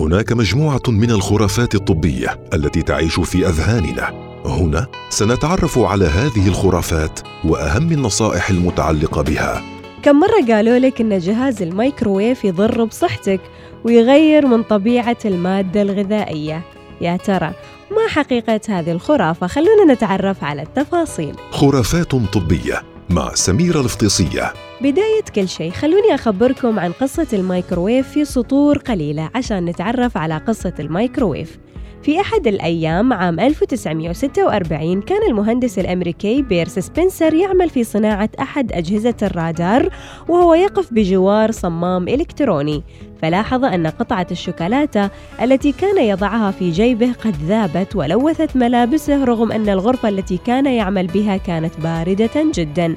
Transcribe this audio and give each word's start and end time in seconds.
هناك 0.00 0.32
مجموعة 0.32 0.82
من 0.88 1.10
الخرافات 1.10 1.74
الطبية 1.74 2.40
التي 2.54 2.82
تعيش 2.82 3.20
في 3.20 3.48
أذهاننا. 3.48 4.30
هنا 4.44 4.86
سنتعرف 5.10 5.78
على 5.78 6.04
هذه 6.04 6.48
الخرافات 6.48 7.20
وأهم 7.44 7.92
النصائح 7.92 8.50
المتعلقة 8.50 9.22
بها. 9.22 9.62
كم 10.02 10.20
مرة 10.20 10.54
قالوا 10.54 10.78
لك 10.78 11.00
إن 11.00 11.18
جهاز 11.18 11.62
الميكروويف 11.62 12.44
يضر 12.44 12.84
بصحتك 12.84 13.40
ويغير 13.84 14.46
من 14.46 14.62
طبيعة 14.62 15.18
المادة 15.24 15.82
الغذائية؟ 15.82 16.62
يا 17.00 17.16
ترى 17.16 17.52
ما 17.90 18.08
حقيقة 18.08 18.60
هذه 18.68 18.92
الخرافة؟ 18.92 19.46
خلونا 19.46 19.92
نتعرف 19.94 20.44
على 20.44 20.62
التفاصيل. 20.62 21.34
خرافات 21.50 22.10
طبية 22.10 22.89
مع 23.10 23.34
سميرة 23.34 23.80
الفطيسيه 23.80 24.52
بداية 24.80 25.22
كل 25.34 25.48
شيء 25.48 25.70
خلوني 25.70 26.14
أخبركم 26.14 26.78
عن 26.78 26.92
قصة 26.92 27.26
الميكروويف 27.32 28.08
في 28.08 28.24
سطور 28.24 28.78
قليلة 28.78 29.30
عشان 29.34 29.64
نتعرف 29.64 30.16
على 30.16 30.38
قصة 30.38 30.72
الميكروويف. 30.80 31.58
في 32.02 32.20
أحد 32.20 32.46
الأيام 32.46 33.12
عام 33.12 33.40
1946 33.40 35.02
كان 35.02 35.22
المهندس 35.28 35.78
الأمريكي 35.78 36.42
بيرس 36.42 36.78
سبنسر 36.78 37.34
يعمل 37.34 37.70
في 37.70 37.84
صناعة 37.84 38.30
أحد 38.40 38.72
أجهزة 38.72 39.14
الرادار 39.22 39.88
وهو 40.28 40.54
يقف 40.54 40.94
بجوار 40.94 41.50
صمام 41.50 42.08
إلكتروني. 42.08 42.82
فلاحظ 43.22 43.64
أن 43.64 43.86
قطعة 43.86 44.26
الشوكولاتة 44.30 45.10
التي 45.42 45.72
كان 45.72 46.04
يضعها 46.04 46.50
في 46.50 46.70
جيبه 46.70 47.12
قد 47.12 47.36
ذابت 47.46 47.96
ولوثت 47.96 48.56
ملابسه 48.56 49.24
رغم 49.24 49.52
أن 49.52 49.68
الغرفة 49.68 50.08
التي 50.08 50.36
كان 50.36 50.66
يعمل 50.66 51.06
بها 51.06 51.36
كانت 51.36 51.80
باردة 51.80 52.30
جدا. 52.54 52.94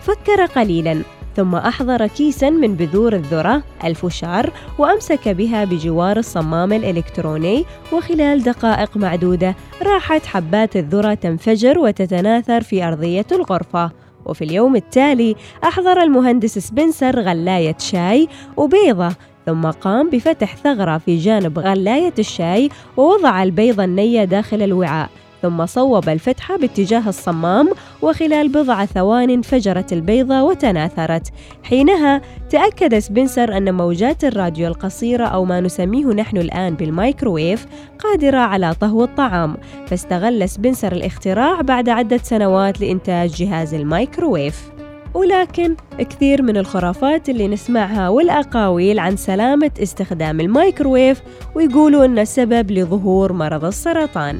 فكر 0.00 0.44
قليلا. 0.44 1.02
ثم 1.36 1.54
أحضر 1.54 2.06
كيسا 2.06 2.50
من 2.50 2.74
بذور 2.74 3.12
الذرة 3.12 3.62
الفشار 3.84 4.50
وأمسك 4.78 5.28
بها 5.28 5.64
بجوار 5.64 6.16
الصمام 6.16 6.72
الإلكتروني 6.72 7.64
وخلال 7.92 8.42
دقائق 8.42 8.96
معدودة 8.96 9.54
راحت 9.82 10.26
حبات 10.26 10.76
الذرة 10.76 11.14
تنفجر 11.14 11.78
وتتناثر 11.78 12.60
في 12.60 12.84
أرضية 12.84 13.26
الغرفة. 13.32 13.90
وفي 14.26 14.44
اليوم 14.44 14.76
التالي 14.76 15.36
أحضر 15.64 16.02
المهندس 16.02 16.58
سبنسر 16.58 17.20
غلاية 17.20 17.76
شاي 17.78 18.28
وبيضة 18.56 19.12
ثم 19.46 19.70
قام 19.70 20.10
بفتح 20.10 20.56
ثغرة 20.56 20.98
في 20.98 21.16
جانب 21.16 21.58
غلاية 21.58 22.14
الشاي 22.18 22.68
ووضع 22.96 23.42
البيضة 23.42 23.84
النية 23.84 24.24
داخل 24.24 24.62
الوعاء. 24.62 25.10
ثم 25.42 25.66
صوب 25.66 26.08
الفتحة 26.08 26.56
باتجاه 26.56 27.08
الصمام 27.08 27.70
وخلال 28.02 28.48
بضع 28.48 28.84
ثوان 28.84 29.30
انفجرت 29.30 29.92
البيضة 29.92 30.42
وتناثرت. 30.42 31.32
حينها 31.62 32.20
تأكد 32.50 32.98
سبنسر 32.98 33.56
أن 33.56 33.74
موجات 33.74 34.24
الراديو 34.24 34.68
القصيرة 34.68 35.24
أو 35.24 35.44
ما 35.44 35.60
نسميه 35.60 36.06
نحن 36.06 36.36
الآن 36.36 36.74
بالمايكروويف 36.74 37.66
قادرة 37.98 38.38
على 38.38 38.74
طهو 38.80 39.04
الطعام 39.04 39.56
فاستغل 39.86 40.48
سبنسر 40.48 40.92
الاختراع 40.92 41.60
بعد 41.60 41.88
عدة 41.88 42.20
سنوات 42.22 42.80
لإنتاج 42.80 43.30
جهاز 43.30 43.74
المايكروويف. 43.74 44.70
ولكن 45.14 45.76
كثير 45.98 46.42
من 46.42 46.56
الخرافات 46.56 47.28
اللي 47.28 47.48
نسمعها 47.48 48.08
والأقاويل 48.08 48.98
عن 48.98 49.16
سلامة 49.16 49.70
استخدام 49.82 50.40
المايكروويف 50.40 51.22
ويقولوا 51.54 52.04
أنه 52.04 52.24
سبب 52.24 52.70
لظهور 52.70 53.32
مرض 53.32 53.64
السرطان. 53.64 54.38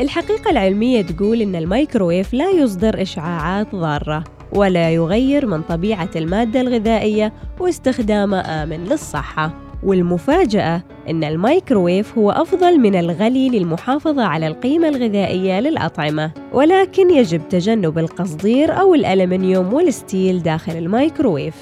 الحقيقة 0.00 0.50
العلمية 0.50 1.02
تقول 1.02 1.42
إن 1.42 1.56
الميكروويف 1.56 2.34
لا 2.34 2.50
يصدر 2.50 3.02
إشعاعات 3.02 3.74
ضارة 3.74 4.24
ولا 4.52 4.90
يغير 4.90 5.46
من 5.46 5.62
طبيعة 5.62 6.10
المادة 6.16 6.60
الغذائية 6.60 7.32
واستخدامه 7.60 8.40
آمن 8.40 8.84
للصحة. 8.84 9.54
والمفاجأة 9.82 10.82
إن 11.10 11.24
الميكروويف 11.24 12.18
هو 12.18 12.30
أفضل 12.30 12.78
من 12.78 12.94
الغلي 12.94 13.48
للمحافظة 13.48 14.24
على 14.24 14.46
القيمة 14.46 14.88
الغذائية 14.88 15.60
للأطعمة. 15.60 16.30
ولكن 16.52 17.10
يجب 17.10 17.48
تجنب 17.48 17.98
القصدير 17.98 18.80
أو 18.80 18.94
الألمنيوم 18.94 19.74
والستيل 19.74 20.42
داخل 20.42 20.72
الميكروويف. 20.72 21.54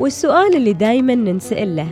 والسؤال 0.00 0.56
اللي 0.56 0.72
دايما 0.72 1.14
ننسأل 1.14 1.76
له 1.76 1.88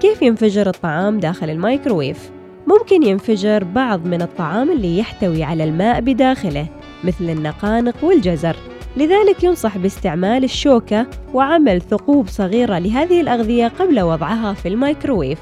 كيف 0.00 0.22
ينفجر 0.22 0.68
الطعام 0.68 1.20
داخل 1.20 1.50
الميكروويف؟ 1.50 2.30
ممكن 2.66 3.02
ينفجر 3.02 3.64
بعض 3.64 4.06
من 4.06 4.22
الطعام 4.22 4.70
اللي 4.70 4.98
يحتوي 4.98 5.44
على 5.44 5.64
الماء 5.64 6.00
بداخله 6.00 6.66
مثل 7.04 7.30
النقانق 7.30 8.04
والجزر. 8.04 8.56
لذلك 8.96 9.44
ينصح 9.44 9.78
باستعمال 9.78 10.44
الشوكة 10.44 11.06
وعمل 11.34 11.80
ثقوب 11.80 12.28
صغيرة 12.28 12.78
لهذه 12.78 13.20
الأغذية 13.20 13.68
قبل 13.68 14.00
وضعها 14.00 14.54
في 14.54 14.68
الميكروويف. 14.68 15.38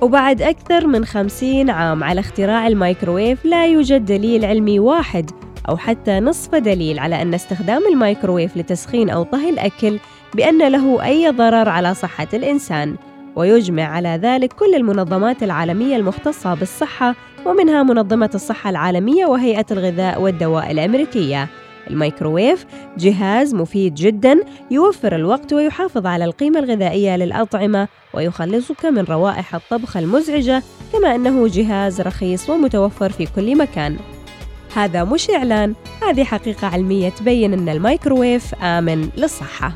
وبعد 0.00 0.42
أكثر 0.42 0.86
من 0.86 1.04
خمسين 1.04 1.70
عام 1.70 2.04
على 2.04 2.20
اختراع 2.20 2.66
الميكروويف 2.66 3.44
لا 3.44 3.66
يوجد 3.66 4.04
دليل 4.04 4.44
علمي 4.44 4.78
واحد 4.78 5.30
أو 5.68 5.76
حتى 5.76 6.20
نصف 6.20 6.54
دليل 6.54 6.98
على 6.98 7.22
أن 7.22 7.34
استخدام 7.34 7.82
الميكروويف 7.92 8.56
لتسخين 8.56 9.10
أو 9.10 9.22
طهي 9.22 9.50
الأكل 9.50 9.98
بأن 10.34 10.68
له 10.68 11.04
أي 11.04 11.30
ضرر 11.30 11.68
على 11.68 11.94
صحة 11.94 12.28
الإنسان. 12.34 12.96
ويجمع 13.36 13.82
على 13.82 14.18
ذلك 14.22 14.52
كل 14.52 14.74
المنظمات 14.74 15.42
العالمية 15.42 15.96
المختصة 15.96 16.54
بالصحة 16.54 17.14
ومنها 17.46 17.82
منظمة 17.82 18.30
الصحة 18.34 18.70
العالمية 18.70 19.26
وهيئة 19.26 19.66
الغذاء 19.70 20.22
والدواء 20.22 20.70
الأمريكية. 20.70 21.48
الميكروويف 21.90 22.66
جهاز 22.98 23.54
مفيد 23.54 23.94
جدا 23.94 24.40
يوفر 24.70 25.16
الوقت 25.16 25.52
ويحافظ 25.52 26.06
على 26.06 26.24
القيمة 26.24 26.58
الغذائية 26.58 27.16
للأطعمة 27.16 27.88
ويخلصك 28.14 28.86
من 28.86 29.04
روائح 29.04 29.54
الطبخ 29.54 29.96
المزعجة 29.96 30.62
كما 30.92 31.14
أنه 31.14 31.48
جهاز 31.48 32.00
رخيص 32.00 32.50
ومتوفر 32.50 33.10
في 33.10 33.26
كل 33.36 33.58
مكان. 33.58 33.96
هذا 34.74 35.04
مش 35.04 35.30
إعلان، 35.30 35.74
هذه 36.08 36.24
حقيقة 36.24 36.66
علمية 36.66 37.08
تبين 37.08 37.52
أن 37.52 37.68
الميكروويف 37.68 38.54
آمن 38.54 39.08
للصحة. 39.16 39.72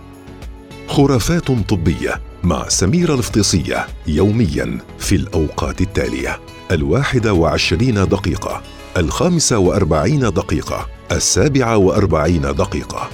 خرافات 0.87 1.50
طبية 1.50 2.26
مع 2.47 2.69
سميرة 2.69 3.15
الفطيسية 3.15 3.87
يوميا 4.07 4.79
في 4.99 5.15
الأوقات 5.15 5.81
التالية. 5.81 6.41
الواحدة 6.71 7.33
وعشرين 7.33 7.95
دقيقة 7.95 8.62
الخامسة 8.97 9.59
وأربعين 9.59 10.21
دقيقة 10.21 10.87
السابعة 11.12 11.77
وأربعين 11.77 12.43
دقيقة. 12.43 13.11